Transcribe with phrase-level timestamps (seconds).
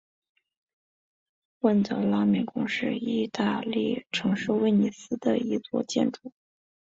[1.59, 6.33] 温德拉敏宫是义大利城市威尼斯的一座建筑。